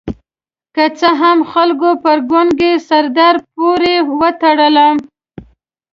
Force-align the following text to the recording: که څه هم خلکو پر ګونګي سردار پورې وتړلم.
که 0.75 0.85
څه 0.99 1.09
هم 1.21 1.37
خلکو 1.51 1.89
پر 2.03 2.17
ګونګي 2.29 2.73
سردار 2.87 3.35
پورې 3.53 3.95
وتړلم. 4.19 4.95